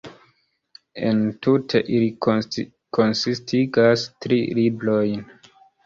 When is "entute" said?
1.09-1.83